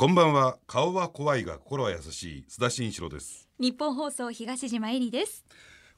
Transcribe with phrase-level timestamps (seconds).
[0.00, 0.56] こんばんは。
[0.66, 2.44] 顔は怖いが心は優しい。
[2.48, 3.50] 須田慎一郎です。
[3.58, 5.44] 日本放送東島えりです。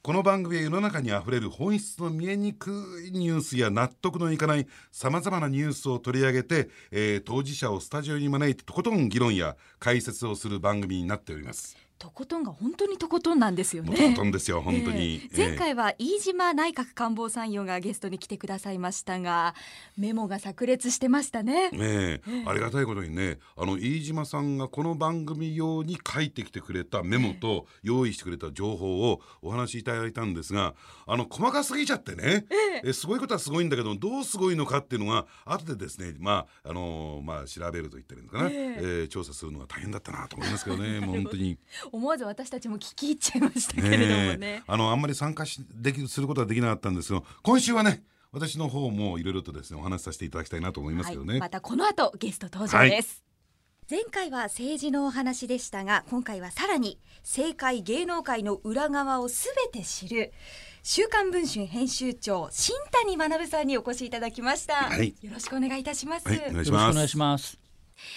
[0.01, 13.95] この番組は世の中にあふれる本質の見えにくいニュースや納得のいかないさまざまなニュースを取り上げて、えー、当事者をスタジオに招いてとことん議論や解説をする番組になっておりますとことんが本当にとことんなんですよね。
[13.95, 19.55] とことんですよ本当に、えー、前回は飯島内閣官房参与がゲストに来てくださいましたが
[19.97, 21.69] メモが炸裂してましたね。
[21.71, 30.75] ねえー、ありがたいことにねあの飯島さんがこの番組用に書いてきてくれたメモと用意してくれた情報をお話しいただいたんですが
[31.07, 32.45] あの細かすぎちゃってね、
[32.83, 41.57] えー、すごいことはすごいんだけどどうすごいのかっていうのが後でですねまああのー、まあ調べると言ってるのかな、えー、えー、調査するのが大変だったなと思いますけどね もう本当に。
[41.91, 53.23] 思わず私たちも聞き入っちゃいましたけれどもね、ね、あのあんまり参加しできすることはできなかったんですけど今週はね私の方もいろいろとですねお話しさせていただきたいなと思いますけどね、はい、またこの後ゲスト登場です、
[53.87, 60.33] はい、前回は政治のお話でしたが今回はさらに政界芸能界の裏側をすべて知る
[60.81, 67.62] 週刊文春編集長新谷学さんにお越しいただきました、はい、よろしくお願いいたします、はい、お願いします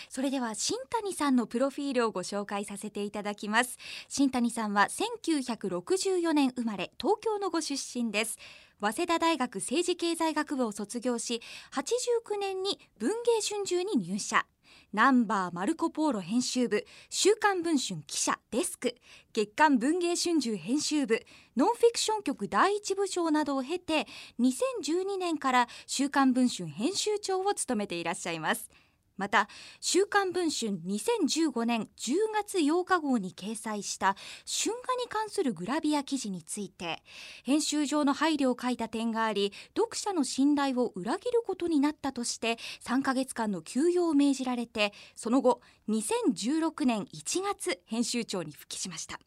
[0.08, 3.78] それでは新谷さんのプロフィールをご紹介させていただきます。
[4.08, 8.38] 新谷さんは1964年生まれ東京のご出身です。
[8.80, 11.40] 早稲田大学政治経済学部を卒業し
[11.72, 13.16] 89年に文芸
[13.46, 14.46] 春秋に入社。
[14.92, 18.94] ナンバーマルコ・ポーロ編集部週刊文春記者デスク。
[19.32, 21.22] 月刊文芸春秋編集部
[21.56, 24.06] ノンフィクション局第一部長などを経て
[24.40, 28.70] 2012年から週刊文春編集長を務めていらっしゃいます。
[29.16, 29.48] また
[29.80, 37.02] 「週刊文春」2015年10月8日号に掲載した春画に関するグラビア記事について
[37.44, 49.20] 編集上の配慮を書いた点があり読者の信頼を裏切ることになったとして3ヶ月間の休養を命じられてその後2016年1月編集長に復帰しました。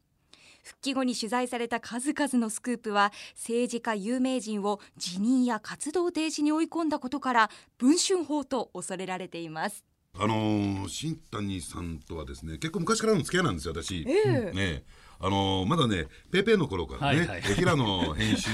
[0.69, 7.49] 復帰後に取材された数々のスクープは政治家有名人を辞任や活動停止に追い込んだことから
[7.79, 9.88] 文春法と恐れられています。
[10.21, 14.83] あのー、新谷さんとはですね結構昔からの付き合いなんですよ私、えー、ね
[15.21, 18.49] あのー、まだねペーペーの頃からね、はいはい、平野編集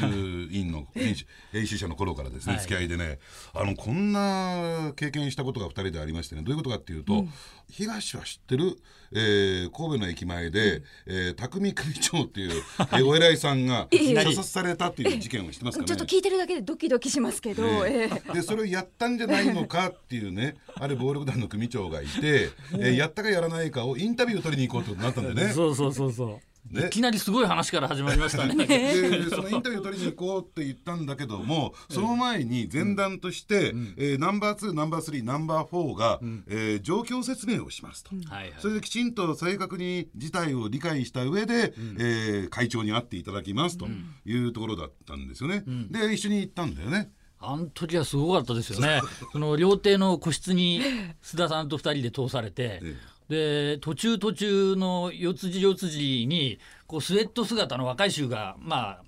[0.51, 3.19] 員の編集 編集者の頃からですね、はい、付き合いでね
[3.53, 7.33] あのこんな経験したことが2人でありましてねどういうことかっていうと、うん、
[7.69, 8.79] 東は知ってる、
[9.11, 15.87] えー、神戸の駅前で、うん、えー、匠組長っていう、えお偉いさんが 射殺されたっていう事件を知ってますかね。
[15.87, 18.07] ちょっと聞いてるだけでドキドキしますけど、え。
[18.07, 25.53] ー、でそれをやったんじゃないのかっていうねあれ暴力団の組長がいて、 えー、やったかやらないかをインタビューを取りに行こうってことになったんでね。
[25.53, 26.39] そうそうそうそう。
[26.71, 28.55] いきなりすごい話から始まりましたね。
[28.65, 38.23] でそのインタビューを取りに行こうって言ったんだけども その前に前段として、うん、えー、ナンバー2ナンバー3ナンバー4が、うん、えー、状況説明をしますと、うん、
[38.57, 43.87] それできちんと正確に事態を理解した上で、うん、えー、会長に会っていただきますと
[44.25, 47.11] いうところだったんですよね、で一緒に行ったんだよね。
[47.39, 49.01] あの時はすごかったですよね。
[49.31, 50.81] その料亭の個室に
[51.21, 52.81] 須田さんと二人で通されて、
[53.29, 59.04] で途中途中の四辻四辻にこうスウェット姿の若い衆がまあ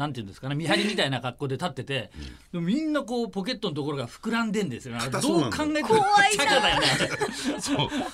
[0.00, 2.10] なんていうんですかね見張りみたいな格好で立ってて、
[2.54, 5.00] うん、みんなこうポケットのところが膨らんでんですよね。
[5.10, 5.88] どう考えても
[6.30, 6.86] チャカだよね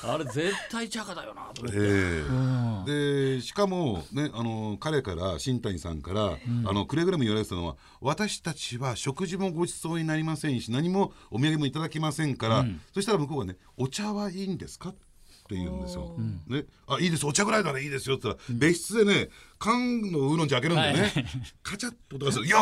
[0.03, 0.25] あれ。
[0.25, 14.89] 絶対チャカだよなと思って、えー、うん、でしかもねあの彼から新谷さんから、うん、あのくれぐれも言われてたのは私たちは食事もご馳走になりませんし何もお土産もいただきませんから、そしたら向こうがねお茶はいいんですか？
[14.89, 14.93] っ
[15.49, 16.13] て言うんですよ。
[16.49, 17.25] ね、あいいです。
[17.25, 19.29] お茶ぐらいならいいですよって言ったら、別室でね
[19.59, 21.13] 缶のウーロン茶開けるんだよね、はい、
[21.63, 22.59] カチャッと音がする「いや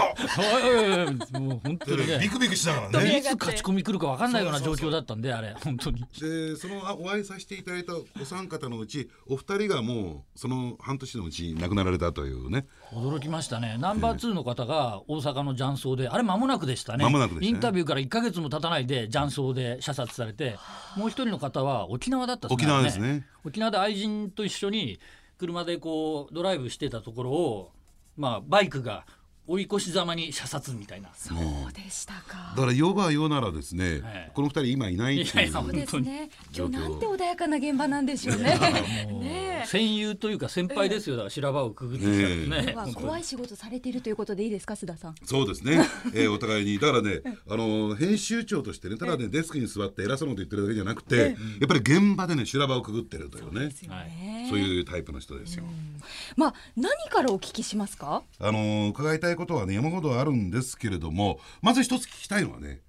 [1.33, 3.19] もう本当に、ね、ビクビクしながらね。
[3.19, 6.05] いつ勝ち込み来るか分かんないような状況だったんであれ本当に。
[6.21, 12.67] でそのお会いさせていただいたお三方のうちお二人がもうその半年のうち亡くなられたというね。
[12.93, 13.77] 驚きましたね。
[13.79, 17.05] ナンバー2の方が大阪の雀荘であれ間もなくでしたね。
[17.05, 20.57] 間もなく、ね、インタビューから1か月も経たないで雀荘で射殺されて
[20.97, 23.27] もう一人の方は沖縄だった、ね、沖縄ですね。
[23.45, 24.99] 沖縄で愛人と一緒に
[25.45, 27.73] 車でこうドライブしてたところを、
[28.17, 29.05] まあ、バイクが
[29.47, 31.11] 追い越しざまに射殺みたいな。
[31.15, 32.55] そうでしたか。
[32.57, 36.31] だから世が世ならですね、はい、この二人今いないっていうそうですね。
[36.57, 38.59] 今日なんて穏やかな現場なんでしょうね。
[39.21, 41.17] ね戦友というか先輩ですよ。
[41.17, 42.75] だから修羅場をくぐってきたね。
[42.75, 45.15] ね怖い仕事されているということでいいですか須田さん。
[45.25, 46.79] そうですね、えー、お互いに。
[46.79, 51.31] だからねあの編集長としてねただねデスクに座って偉そうなこと言ってるだけじゃなくてや
[51.65, 53.71] っぱり現場でね修羅場をくぐってるというね。
[54.49, 55.65] そういうタイプの人ですよ、
[56.37, 58.23] まあ何からお聞きしますか？
[58.39, 62.81] あの伺いたいことはね山ほどあるんですけれどもまず一つ聞きたいのはね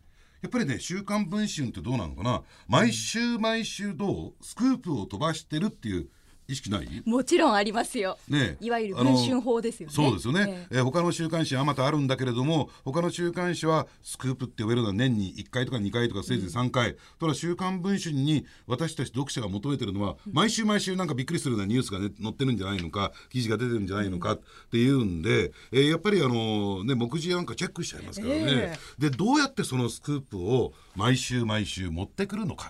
[0.41, 2.43] やっぱりね「週刊文春」ってどうなのかな？
[2.67, 4.33] 毎週毎週どう？
[4.41, 6.09] スクープを飛ばしてるっていう
[6.47, 7.01] 意識ない？
[7.05, 8.17] もちろんありますよ。
[8.29, 9.93] ねいわゆる文春法ですよね。
[9.95, 24.39] そうですよね、えー他の週刊誌はあまたあるんだけれども他の週刊誌はスクープって呼べるのは年に1回とか2回とかせいぜい3回、ただ週刊文春に私たち読者が求めてるのは、毎週毎週なんかびっくりするようなニュースが、ね、載ってるんじゃないのか記事が出てるんじゃないのかっ
[24.71, 32.69] ていうんで、えーやっぱりあの、ね、目次なんかチェックしちゃいますからね、えでどうやってそのスクープを毎週毎週持ってくるのか、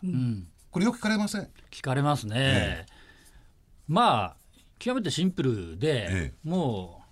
[0.71, 1.47] これよく聞かれません？
[1.71, 2.85] 聞かれますね、え
[3.87, 4.35] まあ
[4.79, 7.05] 極めてシンプルで、えもう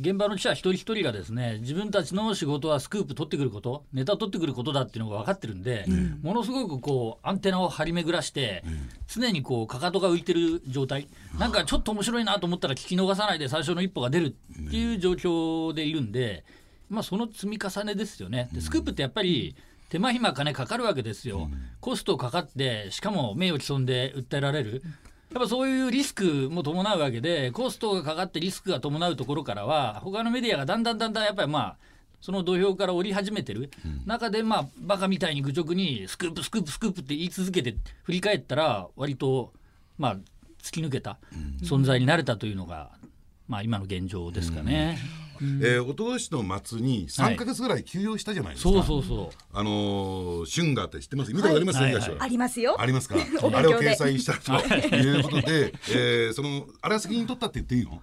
[0.00, 5.86] 現場の記者一人一人がですね自分たちの仕事はスクープ取ってくることネタ取ってくることだっていうのが分かってるんで、
[6.22, 8.64] ものすごくこうアンテナを張り巡らして、
[9.06, 11.06] 常にこうかかとが浮いてる状態。
[11.38, 14.30] なんかちょっと面白いなと思ったら聞き逃さないで最初の一歩が出るっ
[14.70, 16.44] ていう状況でいるんで、
[16.90, 18.48] まあ、その積み重ねですよね。
[18.52, 19.54] でスクープってやっぱり
[19.90, 21.48] 手間暇金かかるわけですよ、
[21.80, 24.82] コストかかってしかも名誉毀損で訴えられる
[25.34, 31.76] やっぱそういうリスクも伴うわけでコストがかかってリスクが伴うところからは他のメディアがだんだんだんだんやっぱりまあ
[32.20, 33.68] その土俵から降り始めてる、
[34.06, 39.52] 中でまあバカみたいに愚直にスクープスクープスクープって言い続けて振り返ったら割と
[39.98, 40.16] まあ
[40.62, 41.18] 突き抜けた
[41.62, 42.92] 存在になれたというのが、
[43.46, 44.98] まあ今の現状ですかね。
[45.62, 49.36] えー、一昨年の末に3か月ぐらい休養したじゃないですか、そうそうそう。
[49.52, 51.32] あのー、春画って知ってます？
[51.32, 52.76] 見たことあります、はい東はありますよ。
[52.80, 53.16] ありますか？
[53.52, 54.52] あれを掲載したと。
[54.96, 55.20] い。
[55.20, 58.00] うことで、えー、そのあれは責任取ったって言っていいの？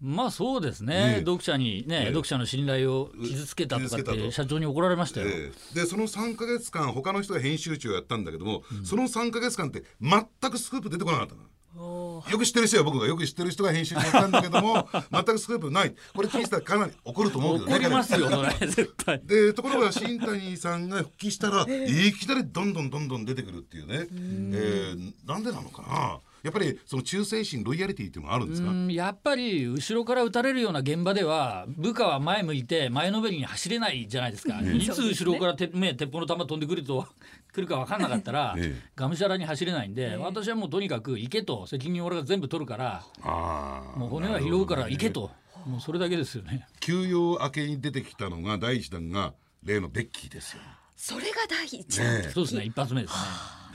[0.00, 1.18] まあそうですね、ねえ。
[1.20, 2.06] 読者にね、ええ。
[2.08, 5.28] 読者の信頼を傷つけたとかって社長に怒られましたよ。
[5.28, 11.40] えーでその3か月間他の人が編集長をやったんだけども、その3か月間って全くスクープ出てこなかったの。
[11.76, 15.94] よく知ってる人は僕がよく知ってる人が編集長やったんだけども 全くスクープない。
[16.14, 17.76] これ聞いてたらかなり怒ると思うけどね。
[17.76, 18.28] 怒りますよ、
[18.60, 19.20] 絶対。
[19.24, 26.20] でところが新谷さんが復帰したら、いきなりどんどんどんどん出てくるっていうね、えーなんでなのかな。
[26.46, 37.06] やっぱりその忠誠心ロイヤリティっていうのがあるんですか、うんやっぱり後ろから撃たれるような現場では部下は前向いて前のめりに走れないじゃないですか、いつ後ろからて、ね、鉄砲の弾飛んでくると
[37.56, 45.30] 来るか分かんなかったら、 ええがむしゃらに走れないんで、私はもうとにかく行けと責任俺が全部取るからあーもう骨は拾うから行けと、
[45.64, 46.66] もうそれだけですよね。
[46.80, 50.62] 休養明けに出てきたのが第一弾が例のベッキーですよ。
[50.96, 51.98] それが第一。
[51.98, 53.20] ねそうですね一発目ですね。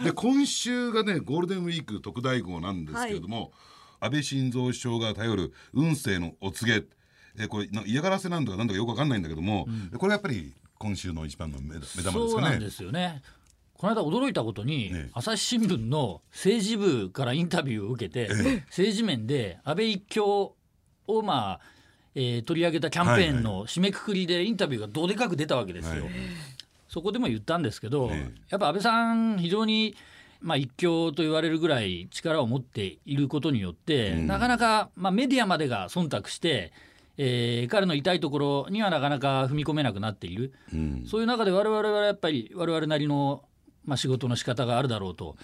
[0.01, 3.51] えで今週がねゴールデンウィーク特大号なんですけれども、
[3.99, 6.85] 安倍晋三首相が頼る運勢のお告げ
[7.39, 9.67] えこれな嫌がらせなんだかなんだかよくわかんないんだけども、
[9.97, 12.11] これやっぱり今週の一番の目目玉ですかね。
[12.11, 13.21] そうなんですよね。
[13.81, 15.09] この間驚いたことに、ええ。
[15.11, 18.29] 朝日新聞の政治部からインタビューを受けて、
[18.67, 20.53] 政治面で安倍一強
[21.07, 21.59] をまあ、
[22.13, 26.03] えー取り上げたキャンペーンの締めくくりでインタビューがどでかく出たわけですよ。
[26.03, 26.13] はい。
[26.89, 28.31] そこでも言ったんですけど、ええ。
[28.49, 29.95] やっぱ安倍さん非常に
[30.41, 36.71] まあ、一強と言われるぐらい力を持っていることによって、なかなか、まあ、メディアまでが忖度して、
[37.17, 41.03] えー彼の痛いところにはなかなか踏み込めなくなっている、うん。
[41.07, 43.43] そういう中で我々はやっぱり我々なりの、
[43.85, 45.35] まあ、仕事の仕方があるだろうと、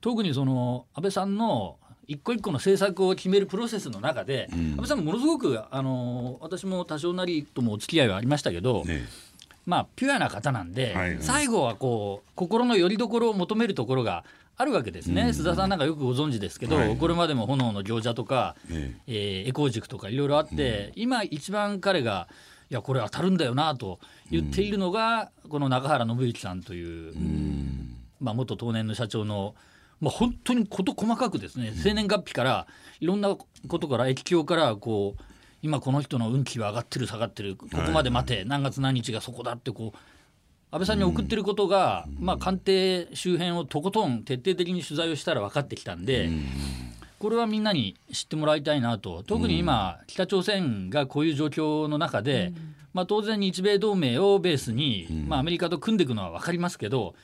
[0.00, 1.76] 特にその安倍さんの
[2.06, 9.04] 一個一個の政策を決めるプロセスの中で、安倍さんもものすごくあの私も多少なりともお付き合いはありましたけど、ね
[9.66, 11.18] まあピュアな方なんで、はいはい。
[11.20, 14.24] 最後はこう心の拠り所を求めるところが
[14.56, 19.44] あるわけですね、須田さんなんかよくご存知ですけど、はいこれまでも炎の行者とか、ねえ。
[19.46, 22.28] ーエコー塾とかいろいろあって、今一番彼が
[22.70, 23.98] いやこれ当たるんだよなと
[24.30, 27.14] 言っているのが、この中原信之さんという、
[28.20, 29.54] まあ、元東年の社長の、
[30.00, 32.66] まあ、本当に事細かくですね生年月日から
[33.00, 33.36] いろんな
[33.68, 35.22] ことから液境からこう
[35.62, 39.98] 今この人の運気は上がってる下がってるここまで待て、何月何日がそこだってこう
[40.70, 46.28] 安倍さんに送ってることが、まあ、官邸周辺をとことん徹底的に取材をしたら分かってきたんで、
[47.20, 49.22] これはみんなに知ってもらいたいなと。
[49.22, 52.52] 特に今、北朝鮮がこういう状況の中で、
[52.92, 57.14] まあ、当然日米同盟をベースに、まあ、アメリカと組んでいくのは分かりますけど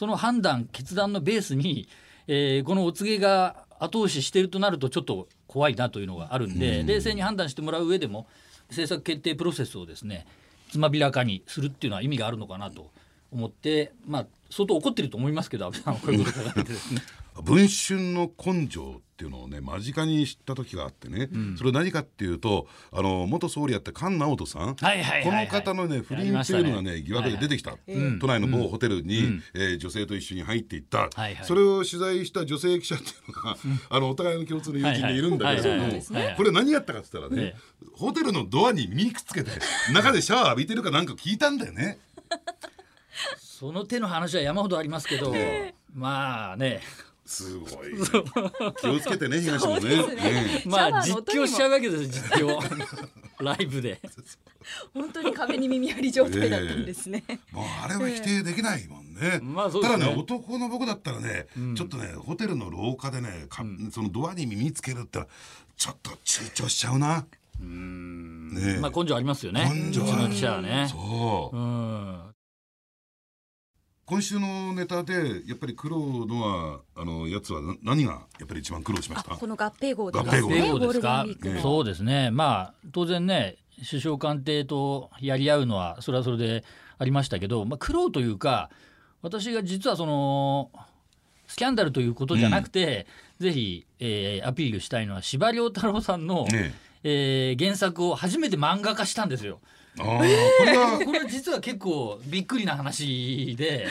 [0.00, 1.86] その判断決断のベースに、
[2.26, 8.26] えーこのお告げが後押ししているとなるとちょっと怖いなというのがあるんで、冷静に判断してもらう上でも
[8.70, 10.26] 政策決定プロセスをですね
[10.70, 12.90] つまびらかにするっていうのは意味があるのかなと
[13.30, 16.00] 思って、まあ、相当怒ってると思いますけど安倍さんは。
[16.00, 17.02] こういうことを書かれてですね。
[17.44, 25.48] 文春の根性っていうのをね間近に知った時があってね、それ何かっていうとあの元総理やった菅直人さん、はいはいはいはい。
[25.48, 27.76] この方のね不倫っていうのがね疑惑で出てきた、
[28.18, 31.36] 都内の某ホテルに、えー女性と一緒に入っていった、はいはい。
[31.42, 33.56] それを取材した女性記者っていうのが、
[33.90, 35.88] あのお互いの共通の友人でいるんだけれどはいはい。
[35.88, 37.56] もはいはいはいこれ何やったかって言ったらね、え
[37.94, 39.50] ホテルのドアに耳くっつけて
[39.92, 41.98] 中でシャワー浴びてるかなんか聞いたんだよね。
[43.36, 45.34] その手の話は山ほどありますけど、
[45.92, 46.80] まあね
[47.30, 48.00] すごい、ね、
[48.80, 50.64] 気をつけてね 東もね。
[50.66, 52.58] まあ実況しちゃうわけです実況。
[53.40, 54.00] ライブで。
[54.92, 57.22] 本当に壁に耳あり状態だったんですね。
[57.52, 59.38] もうあれは否定できないもんね。
[59.42, 60.00] まあそうですね。
[60.00, 61.46] ただね男の僕だったらね、
[61.76, 65.30] ちょっとねホテルの廊下でねか、そのドアに耳つけるってのは
[65.76, 67.26] ちょっと躊躇しちゃうな。
[67.60, 68.80] ねえ。
[68.80, 69.70] まあ根性ありますよね。
[69.72, 70.12] 根性ある。
[70.12, 70.88] うちの記者はね。
[70.90, 72.29] そう、うん
[74.10, 79.34] 今週のネタでやっぱり苦労のはあのやつはな何がやっぱり一番苦労しました？
[79.34, 80.48] あこの合併号で合併号。
[80.48, 80.72] ですか？
[80.72, 81.62] ゴールデンウィークの。
[81.62, 82.32] そうですね。
[82.32, 86.64] まあ当然ね首相官邸とやり合うのはそれはそれで
[86.98, 88.68] ありましたけど、まあ、苦労というか
[89.22, 90.72] 私が実はその
[91.46, 93.06] スキャンダルということじゃなくて、
[93.38, 96.74] ぜひ、えーアピールしたいのは司馬遼太郎さんの、ね
[97.04, 99.60] えー原作を初めて漫画化したんですよ。
[100.00, 100.22] ああ、こ
[100.64, 103.86] れが、これ実は結構びっくりな話で。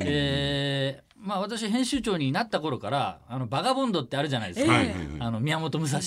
[0.00, 5.06] えーまあ、私編集長になった頃からあのバガボンドってあるじゃないですか、はいはいはい。
[5.18, 6.02] あの宮本武蔵、ん。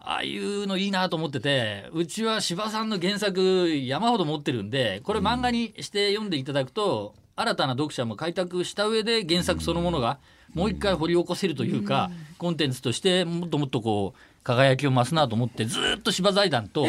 [0.00, 10.18] ああいうのいいなと思っててうちは司馬さんの原作山ほど持ってるんでこれ漫画にして読んでいただくと、新たな読者も開拓した上で原作そのものが
[10.54, 16.84] もう一回掘り起こせるというか、コンテンツとしてもっともっとこう輝きを増すなと思ってずっと司馬財団と、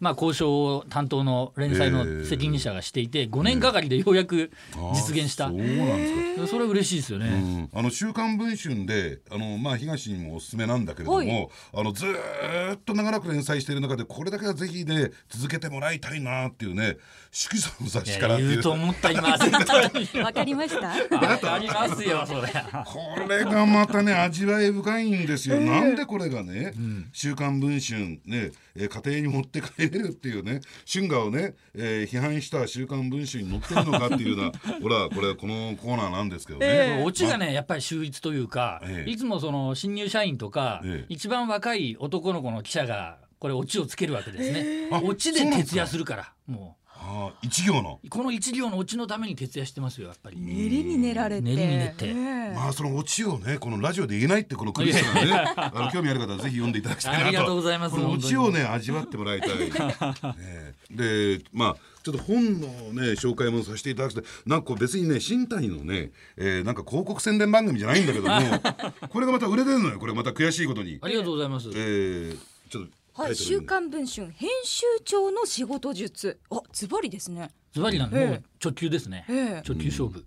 [0.00, 4.50] まあ、交渉担当の連載の責任者がしていて5年がかりでようやく
[4.92, 6.46] 実現した、ああそうなんですか。
[6.46, 7.26] それは嬉しいですよね。
[7.26, 7.78] うん。
[7.78, 11.48] あの週刊文春であの、まあ、東にもおすすめなんだけれども、はい。
[11.74, 16.96] あのずーっと長らく連載している中でこれだけはぜひね続けてもらいたいなっていうね
[17.30, 18.48] 色素の雑誌からっていう。
[18.50, 19.22] 言うと思った今。
[20.24, 20.88] わかりました。
[21.16, 22.52] わかりますよそれ。
[22.84, 26.72] これがまたね味わい深いんですよ、なんでこれがね
[27.12, 37.02] 「週刊文春ね」えー家庭に持って帰れるっていうね春画をね、えー批判した「週刊文春」に載ってるのかっていうような ほらこれこのコーナーなんですけどね。
[37.04, 39.10] オチがねやっぱり秀逸というか、ええ。
[39.10, 41.06] いつもその新入社員とか、ええ。
[41.08, 44.88] 一番若い男の子の記者がこれオチをつけるわけですね。
[44.90, 46.76] あオチで徹夜するからも
[47.06, 48.00] ああ一行の？
[48.02, 50.36] うこの一行のオチのために徹夜してますよやっぱり。
[50.40, 51.42] 練りに練られて。
[51.42, 52.06] 練りに練って。
[52.06, 52.14] ええ。
[52.54, 57.26] まあそのオチをねこのラジオで言えないってこの苦しさがねあの興味ある方はぜひ読んでいただきたいなと。
[57.26, 68.40] ありがとうございますこのオチをね味わってもらいたい、ねでまあちょっと本のね紹介もさせていただくとなんかこう別にね新谷のね、えーなんか広告宣伝番組じゃないんだけども
[69.08, 70.98] これがまた売れてるのよこれまた悔しいことに。
[71.02, 71.70] ありがとうございます。
[71.74, 72.38] えー、
[72.70, 76.40] ちょっとはい、週刊文春編集長の仕事術。
[76.50, 77.52] あ、ズバリですね。
[77.72, 79.24] ズバリなんで、ええもう直球ですね。
[79.28, 80.26] ええ直球勝負。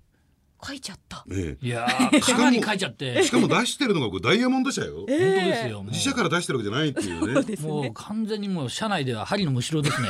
[0.65, 1.23] 書いちゃった。
[1.31, 3.15] えいやーかなり書いちゃって。
[3.19, 5.83] えしかも出してるのがこれダイヤモンド社よ、本当ですよ。
[5.83, 7.43] 自社から出してるわけじゃないっていうね。
[7.43, 10.09] ですもう完全にもう社内では針のむしろですね。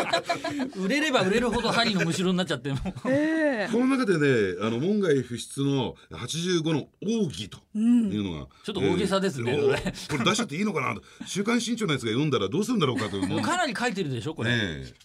[0.76, 3.10] 売れれば売れるほど針のむしろになっちゃってもう。
[3.10, 3.72] ええ。
[3.72, 11.02] この中でねあの門外不出の85の奥義というのが、ちょっと大げさですねえーこれ出しちゃっていいのかなと。
[11.26, 14.50] 週刊新潮のやつが読んだらどうするんだろうかと思うもうかなり書いてるでしょこれ、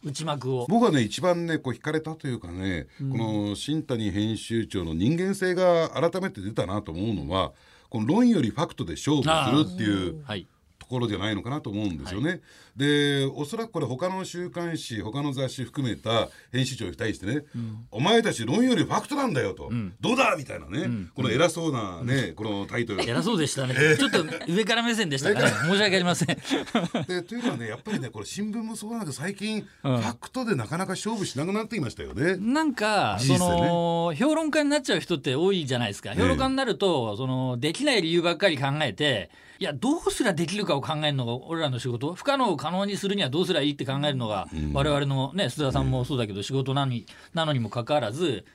[0.03, 0.65] 内幕を。
[0.69, 7.51] 僕はね一番ねこう惹かれたというかね、この新谷編集長の人間性が改めて出たなと思うのは
[7.89, 10.23] この論よりファクトで勝負するっていう。
[10.89, 12.41] ところじゃないのかなと思うんですよね。
[12.75, 17.43] でおそらくこれ他の週刊誌他の雑誌含めた編集長に対してね、
[17.91, 19.69] お前たち論よりファクトなんだよと、
[20.01, 23.07] どうだみたいなね、この偉そうなね、このタイトル。
[23.07, 23.75] 偉そうでしたね。
[23.97, 26.27] ちょっと上から目線でした から、申し訳ありません。
[27.07, 32.37] でというのはねやっぱりねこれ新聞もそうなんだけど最近、ファクトでなかなか勝負しなくなってきましたよね。
[32.37, 36.15] なんか、ねの評論家になっちゃう人って多いじゃないですか。
[36.15, 39.29] 評論家になると、そのできない理由ばっかり考えて。
[39.59, 48.45] いやどうすりゃできるかを考えるのが俺らの仕事不可能を可能にするにはどうすりゃいいって考えるのが我々のね須田さんもそうだけど仕事なのになのにもかかわらず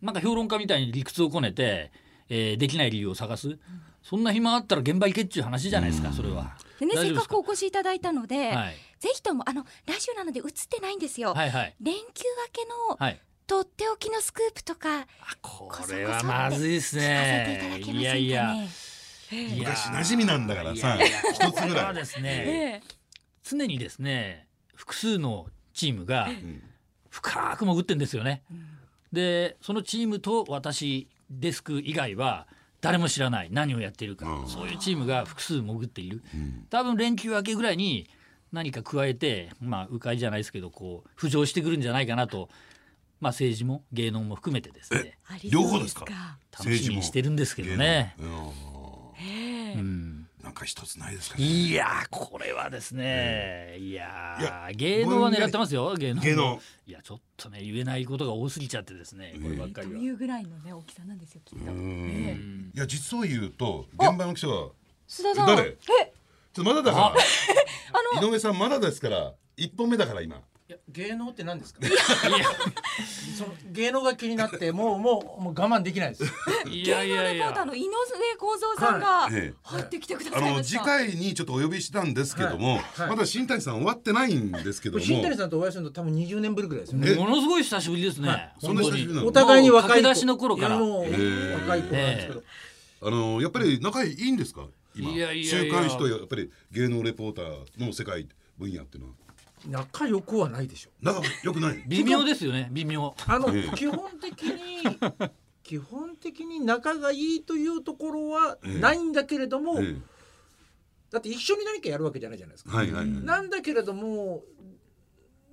[0.00, 1.92] なんか評論家みたいに理屈をこねて、
[2.30, 3.58] えーできない理由を探す
[4.02, 6.56] そんな暇あったら現場行けっちゅう話じゃないですかそれは。
[6.78, 11.34] でね、せっかくお越しいただいたので、はいぜひともあのラジオなので映ってないんですよ。
[11.34, 12.08] はいはい連休明
[12.52, 13.20] けのはい。
[13.46, 15.06] とっておきのスクープとかあ
[15.42, 17.80] これはまずいです聞かせていただね。
[17.80, 18.00] けませんかね。
[18.00, 18.54] いやいや。
[19.30, 20.98] 昔馴染みなんだからさ
[21.32, 21.94] 一つぐらい。
[21.94, 22.82] ですね、ええ。
[23.42, 26.28] 常にですね複数のチームが
[27.10, 28.42] 深く潜ってんですよね。
[29.12, 32.46] でそのチームと私デスク以外は
[32.80, 34.48] 誰も知らない何をやっているか、うん。
[34.48, 36.22] そういうチームが複数潜っている、
[36.70, 38.10] 多分連休明けぐらいに
[38.52, 42.50] 何か加えてまあ迂回じゃないですけどこう浮上してくるんじゃないかなと、
[43.20, 45.16] まあ、政治も芸能も含めてですね。
[45.50, 46.04] 両方ですか？
[46.56, 48.14] 楽しみにしてるんですけどね。
[49.78, 50.26] うん。
[50.42, 51.44] なんかぱ一つないですかね。
[51.44, 55.94] いやこれはですね、いや芸能は狙ってますよ。
[55.94, 56.60] 芸能芸能。
[56.86, 61.72] いやちょっとね言えないことが多すぎちゃってですねこればっかりは、というぐらいのね大きさなんですよきっと。
[61.72, 62.72] うん。
[62.74, 64.70] いや実を言うと現場の記者は
[65.08, 65.46] 須田さん。
[65.46, 65.68] 誰？
[65.68, 65.76] え、
[66.52, 68.20] ちょっとまだだから。
[68.20, 71.80] 井上さんまだですから一本目だから今いや芸能って何ですか？
[73.36, 76.24] その芸能が気になってもうもうもう我慢できないです。
[76.70, 77.86] いやいやい芸能レポーターやの井上
[78.38, 79.54] 公造さんがええ。
[79.62, 80.78] 入ってきてくだあのさいました。
[80.80, 82.78] 次回にちょっとお呼びしたんですけども、はい。
[83.00, 83.08] はい。
[83.10, 85.04] まだ新谷さん終わってないんですけども。
[85.04, 87.12] 新谷さんとお会いするの多分20年ぶりぐらいですよね。
[87.12, 90.76] えものすごい久しぶりですね、そんな久しぶりなのお互いに若いもう駆け出しの頃から。
[90.76, 91.54] いやもうええ。
[91.60, 92.42] 若い子なんですけど、
[93.02, 94.66] あのやっぱり仲いいんですか？
[94.96, 95.10] 今。
[95.10, 95.64] いやいやいや。
[95.66, 99.14] 週刊誌とやっぱり芸能レポーターの世界分野っていうのは
[99.68, 100.90] 仲良くはないでしょ。
[101.00, 103.14] 仲良くない 微妙ですよね微妙。
[103.26, 103.76] あの、ええ。
[103.76, 104.84] 基本的に
[105.62, 109.96] 基本的に仲がいいというところはないんだけれども、え
[111.10, 113.24] だって一緒に何かやるわけじゃないじゃないですか、えはいはいはい。
[113.24, 114.44] なんだけれども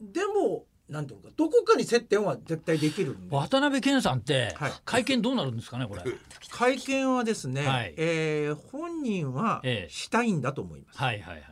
[0.01, 4.71] でもなんていうのかどこかに接点は絶対できるんで渡辺謙さんってはい。
[4.83, 6.03] 会見どうなるんですかねこれ。
[6.49, 7.93] 会見はですね、はい。
[7.95, 9.89] えー本人はええ。
[9.89, 10.99] したいんだと思います。
[10.99, 11.43] はいはいはい。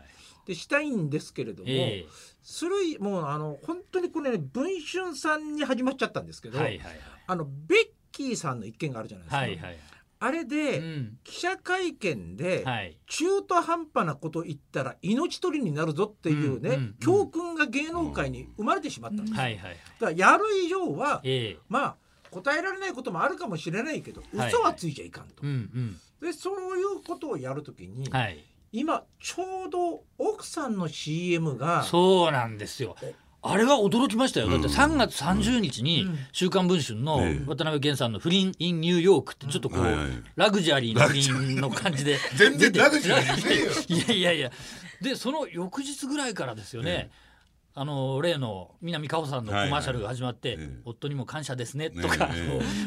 [0.45, 2.05] でしたいんですけれども、え
[2.50, 7.00] するいもうあの本当にこれね文春さんに始まっちゃったんですけど、えはいはい。
[7.27, 7.77] あのベッ
[8.12, 9.38] キーさんの一件があるじゃないですか。
[9.38, 9.77] はいはいはい。
[10.22, 11.18] あれで、うん。
[11.24, 12.98] 記者会見で、はい。
[13.06, 19.77] 中途半端なこと言ったら命取りになるぞっていうね、うんうん教訓が芸能界に生まれてしまったんです、はいはいはい。
[20.00, 21.96] だからやる以上はええまあ
[22.32, 24.48] 答えられないこともあるかもしれないけどはい。
[24.50, 25.98] 嘘はついちゃいかんと、うんうん。
[26.20, 32.95] でそういうことをやるときに、はい今ちょうど奥さんの CM がそうなんですよ。
[33.41, 34.49] あれは驚きましたよ。
[34.49, 34.73] だってうん。
[34.73, 37.45] 3月30日にうん「週刊文春」のええ。
[37.47, 43.71] 渡辺謙さんの不倫 in ニューヨークってちょっとこうラグジュアリーな不倫の感じで全然ラグジュアリーじゃねえよ。
[43.88, 44.51] いやいやいや。
[45.01, 47.09] でその翌日ぐらいからですよね、
[47.79, 50.81] あの例の南果歩さんのコマーシャルが始まって「はいはいええ。
[50.83, 52.29] 夫にも感謝ですね」とか、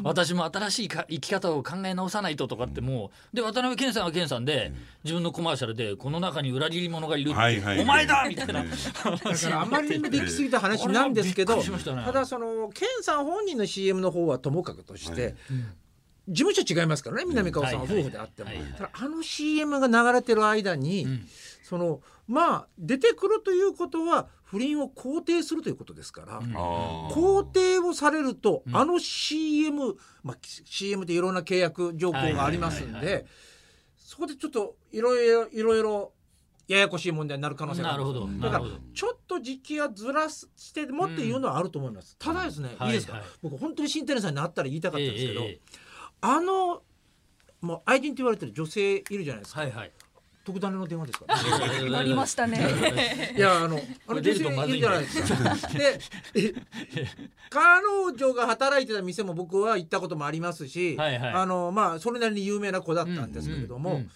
[0.04, 4.70] 私も新しいか生き方を考え直さないと」とかってもうで渡辺謙さんは謙さんで、
[5.02, 7.84] 自分のコマーシャルで「この中に裏切り者がいる」ってはいはいはい。
[7.84, 8.64] お前だ!」みたいな、え。
[8.68, 12.02] だからあまりにもできすぎた話なんですけど、たね。
[12.04, 15.34] ただそのケンさん本人の CM の方はともかくとして、
[16.28, 21.28] 事務所違いますからね南川さんは夫婦であっても、ただあの CM が流れてる間に、ん。
[21.62, 26.38] そのまあ出てくるということは不倫を肯定するということですから。
[26.38, 26.54] うん。
[26.54, 28.76] 肯定をされると、ん。
[28.76, 33.26] あの CM、まあ、CM っていろんな契約条項がありますんで
[33.96, 36.12] そこでちょっといろいろいろいろ
[36.68, 38.04] ややこしい問題になる可能性がある。
[38.40, 45.60] だからちょっと時期はずらしてもっていうのはあると思います、ただですね、はいいいですか、はい僕本当に新谷さんに会ったら言いたかったんですけど、ええええ
[46.22, 46.82] あの
[47.60, 49.92] もう愛人と言われてる女性いるじゃないですか、はいはい。
[50.44, 51.36] 特ダネの電話ですから、
[51.90, 53.34] なりましたね。
[53.36, 55.68] いやあのあの女性いいるじゃないですか。
[55.68, 56.00] で
[56.34, 56.54] え
[57.50, 61.32] 彼女が働いてた店も僕は行ったこともありますし、はいはい。
[61.32, 64.10] あのまあそれなりに有名な子だったんですけれども、うんうん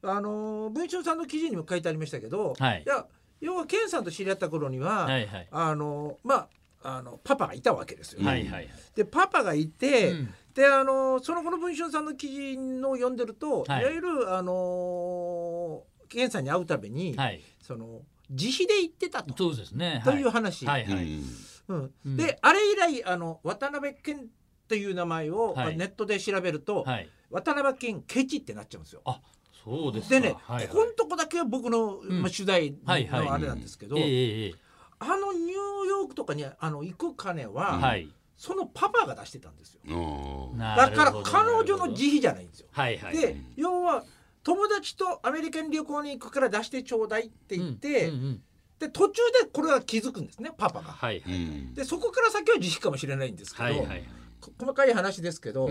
[0.00, 3.04] あの文春さんの記事にも書いてありましたけど、はいや
[3.40, 5.48] 要は健さんと知り合った頃には、はいはい。
[5.50, 6.48] あのまあ
[6.82, 8.68] あのパパがいたわけですよ、はいはいはい。
[8.94, 10.34] でパパがいて、うん。
[10.54, 13.82] であのその後の文春さんの記事の読んでると、はい。
[13.82, 17.40] い、わゆるあの健さんに会うたびに、はい。
[17.60, 19.34] その自費で行ってたと。
[19.36, 20.02] そうですね。
[20.04, 21.24] という話、はいはい、うん。
[21.68, 21.92] うん。
[22.06, 22.16] うん。
[22.16, 24.26] であれ以来あの渡辺謙
[24.68, 25.76] という名前を、はい。
[25.76, 27.08] ネットで調べると、はい。
[27.30, 29.02] 渡辺謙ケチってなっちゃうんですよ。
[29.04, 29.20] あ
[29.64, 30.20] そうですか。
[30.20, 30.68] でね、はいはい。
[30.68, 32.22] ここのとこだけは僕の、ん。
[32.22, 33.28] まあ、取材のはいはい。
[33.28, 34.54] あれなんですけど、ええええ
[35.00, 38.08] あのニューヨークとかにあの行く金は、はい。
[38.36, 40.52] そのパパが出してたんですよ。
[40.56, 42.68] だから彼女の自費じゃないんですよ。
[42.70, 44.04] はいはいで要は
[44.44, 48.42] 友達とアメリカに旅行に行くから出してちょうだいって言って、うんうんうん
[48.78, 50.92] で途中でこれが気づくんですねパパが。
[50.92, 51.74] はいはいうん。
[51.74, 54.04] でそこから先は自費かもしれないんですけど、はいはい
[54.40, 55.70] こ細かい話ですけど、う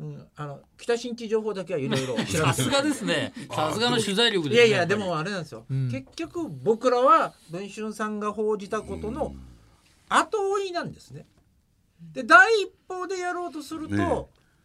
[0.00, 3.32] うんんあの北新地情報だけはいろいろさすがですね。
[3.50, 5.90] さすがの取材力ですねいやいやでもあれなんですよ、うん。
[5.90, 9.34] 結局僕らは文春さんが報じたことの
[10.08, 11.26] 後追いなんですね。
[12.12, 14.24] で第一報でやろうとすると、ね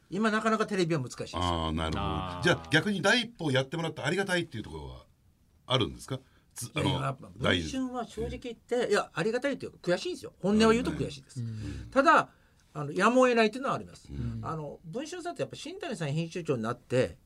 [0.10, 1.36] 今なかなかテレビは難しいです。
[1.36, 2.42] ああなるほど。
[2.42, 5.06] じゃあ逆に第一歩やってもらってありがたいっていうところは
[5.66, 6.18] あるんですか？
[6.56, 10.32] つあいやいややのっぱ文第春は正直言って、いやありがたいというか悔しいんですよ。
[10.42, 11.44] 本音を言うと悔しいです、
[11.92, 12.30] ただ
[12.78, 14.08] あのやむを得ないというのはあります、
[14.44, 17.18] あの文春さんってやっぱ新谷さん編集長になって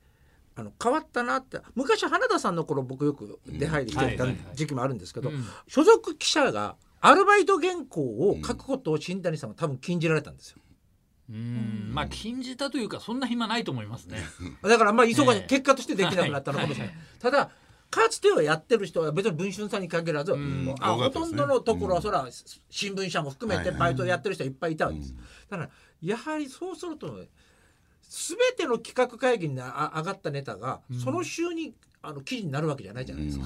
[0.56, 5.46] あの変わったなって昔花田さんの頃僕よく出入りしてた時期もあるんですけど、うん。
[5.68, 10.58] 所属記者がアルバイト原稿を書くことを新谷さんは多分禁じられたんですよ。
[11.30, 11.92] うん。
[11.94, 14.20] まあ禁じたというかそんな暇ないと思いますね。
[14.62, 15.46] だからまあ忙しい、ええ。
[15.48, 17.52] 結果としてできなくなったのかもしれない、ただ
[17.92, 20.74] かつてはやってる人は別に文春さんに限らず、ん。
[20.80, 21.10] あね。
[21.12, 22.26] とんどのところはそら、
[22.70, 25.14] 新聞社も含めてはいバイトやってる人はいっぱいいたわけです、
[25.50, 25.70] だから
[26.02, 27.28] やはりそうするとね
[28.10, 33.46] 全ての企画会議にあ上がったネタが、その週にあの記事になるわけじゃないじゃないですか。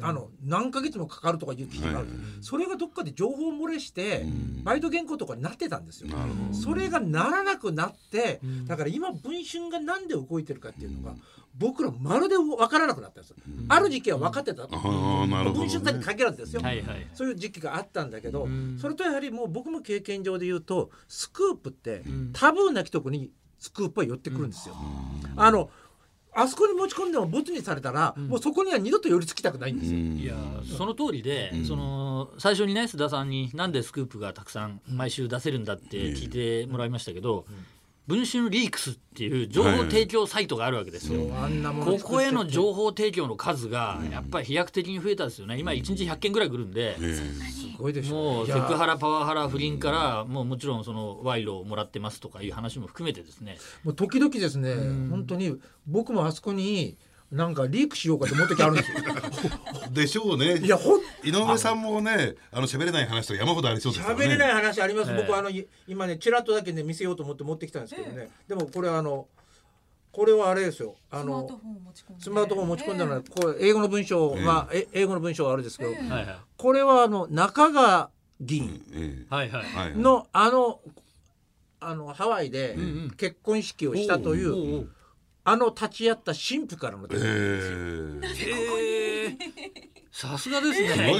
[0.00, 2.08] あの何ヶ月もかかるとかいう記事がある、
[2.40, 4.24] それがどっかで情報漏れして、
[4.64, 6.10] バイト原稿とかになってたんですよ。
[6.52, 11.16] それがならなくなって、だから今文春がなんで動いてるかっていうのが、
[11.56, 13.36] 僕らまるで分からなくなったんですよ。
[13.68, 16.62] ある時期は分かってた、文春さんにね、限らずですよ。
[16.62, 17.06] はいはい。
[17.14, 18.48] そういう時期があったんだけど、
[18.80, 24.76] それとやはりもう僕も経験上で言うとスクープってタブーなきとこにスクープは寄ってくるんですよ。
[25.36, 25.70] あの
[26.40, 29.98] あそこに持ち込んでもボツにされたら、もうそこには二度と寄りつきたくないんですよ。
[29.98, 30.34] いや
[30.76, 37.44] その通りで、その最初にね須田さんになんでスクープがたくさん毎週出せるんだって聞いてもらいましたけど、
[38.08, 41.28] 文春リークスっていう情報提供サイトがあるわけですよ。
[41.36, 45.58] あんなものここへの情報提供の数がやっぱり飛躍的に増えたですよね。
[45.58, 46.96] 今1日100件ぐらい来るんで。
[46.96, 47.22] す
[47.76, 53.58] ごいでしょもうセクハラパワハラ不倫からもうもちろんその賄賂をもらってますとかいう話も含めてですね。
[53.84, 54.74] もう時々ですね、
[55.10, 56.96] 本当に僕もあそこに
[57.30, 58.98] なんかリークしようかと思う時あるんですよ。
[59.92, 60.58] でしょうね。
[60.58, 64.24] いやほん井上さんもねあの喋れない話とか山ほどありそうですからね。
[64.24, 65.16] 喋れない話あります、ええ。
[65.18, 69.28] 僕あのい今ねちらっとだけね見せようと思って持ってきたんですけどね、でもこれあの
[70.10, 70.96] これはあれですよ。
[71.10, 72.22] あのスマートフォンを持ち込んで。
[72.24, 75.92] スマートフォン持ち込んだのは、これ英語の文章は、え英語の文章はあれですけど、
[76.56, 78.10] これはあの中川
[78.40, 79.26] 議員え。
[79.28, 79.66] はいはい。
[79.72, 79.96] えはい。
[79.96, 80.80] の、あの
[81.80, 84.88] あのハワイでん結婚式をしたという
[85.50, 89.38] あの立ち会った神父からの手え紙えへえ
[90.10, 91.12] さすがですね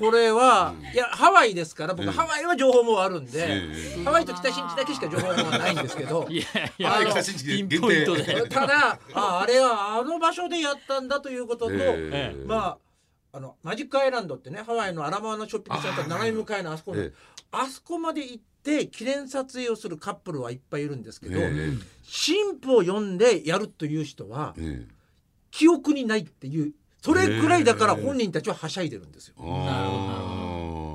[0.00, 4.04] これは、いやハワイですから僕、ええハワイは情報もあるんで、ええ。
[4.04, 6.42] ハワイと北新地だけしか情報もないんですけど いや
[6.78, 6.90] いや。
[8.48, 12.44] ただああれはあの場所でやったんだということと、ええ。
[12.46, 12.78] ま
[13.32, 16.96] ああのマジックアイランドってねハワイのアラモアナショッピングセンターの斜め向かいのあそこ
[17.52, 18.55] あそこまで行って
[18.90, 21.46] 記念撮影をするカップルはいっぱいいるんですけど、ええ。
[22.04, 24.92] 神父を呼んでやるという人はええ。
[25.50, 29.34] 記憶にないっていうそれくらいだから本人たちははしゃいでるんですよ。
[29.38, 30.32] あ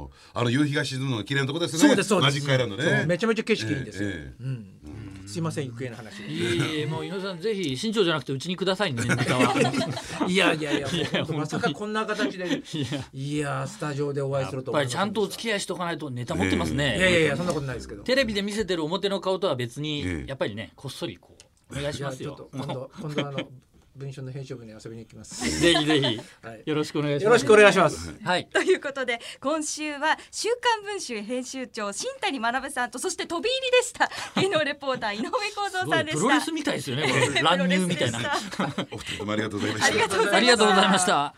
[0.10, 0.12] ー。
[0.34, 1.80] あの夕日が沈むのが綺麗なとこですね。
[1.80, 2.36] そうですそうです。
[2.36, 3.06] マジックアイランドね。
[3.08, 4.10] めちゃめちゃ景色いいんですよ。
[4.10, 4.44] ええ。
[4.44, 4.81] うん
[5.28, 6.32] すいません余計な話で。
[6.32, 9.56] いえいえもう井上さんぜひ新庄じゃなくてうちにくださいね ネタは。
[10.28, 10.88] いやいやいや
[11.34, 12.62] まさかこんな形で。
[12.74, 13.08] いや。
[13.14, 18.04] いやスタジオでお会いするとやっぱりちゃんとおき付き合いしとかないとネタ持ってますね、いやいやいやそんなことないですけど。
[18.04, 20.26] テレビで見せてる表の顔とは別に、ええ。
[20.28, 21.36] やっぱりねこっそりこ
[21.72, 22.36] うお願いしますよ。
[22.36, 23.40] ちょっと今度今度あの
[23.96, 25.60] 文春の編集部に遊びに行きます。
[25.60, 26.22] ぜひぜひ。
[26.42, 26.64] はい。
[26.66, 27.24] よろしくお願いします。
[27.26, 28.16] よろしくお願いします。
[28.24, 28.48] はい。
[28.48, 34.10] ということで今週は「週刊文春」編集長新谷学さんとそして飛び入りでした。
[34.40, 36.20] 芸能レポーター井上公すご造さんでした。
[36.20, 38.20] いプロレスみたいですよね乱入みたいな。
[38.92, 39.88] お二人ともありがとうございました。
[39.88, 40.36] ありがとうございます。
[40.36, 41.36] ありがとうございました。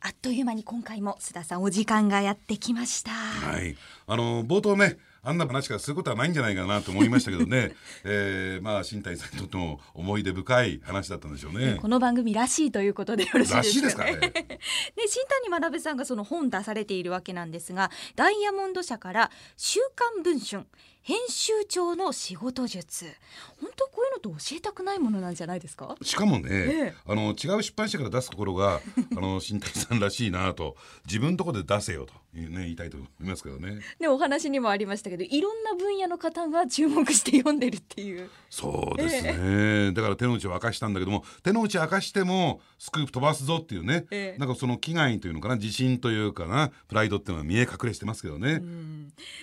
[0.00, 11.88] あっという間に今回も須田さんお時間がやってきました、はい、あの冒頭ねあんな話からすることはないんじゃないかなと思いましたけどね、 えー、まあ新谷さんにとっても思い出深い話だったんでしょうねこ。
[11.88, 13.72] の番組らしいということでよろしいらですかね。
[13.72, 14.12] しいですかね。
[14.96, 20.66] で新谷学さんがその本出されているわけなんですがダイヤモンド社から「週刊文春」
[21.00, 23.06] 編集長の仕事術
[23.62, 25.96] 本当こういうのって教えたくないものなんじゃないですか？
[26.02, 28.80] しかもね、ええあの違う出版社から出すところが
[29.16, 30.76] あの新谷さんらしいなと
[31.06, 33.80] 自分のところで出せよと、ね、言いたいと思いますけどね。
[33.98, 38.30] でお話にもありましたけどいろんな分野の方が注目して読んでるっていう。
[38.50, 44.38] そうですね、だから手の内を明かしたんだけども手の内明かしてもスクープ飛ばすぞっていうね、ええ。
[44.38, 48.62] なんかその危害というのかな自信というかなプライドっていうのは見え隠れしてますけどね。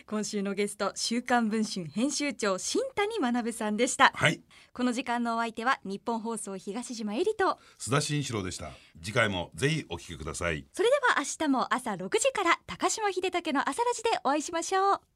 [0.05, 4.11] 今週のゲスト週刊文春編集長新谷学さんでした。
[4.15, 4.41] はい。
[4.73, 8.71] この時間のお相手は日本放送東島えりと須田慎一郎でした。
[9.01, 10.65] 次回もぜひお聞きください。
[10.73, 15.14] それでは明日も朝6時から高島秀武の朝ラジでお会いしましょう。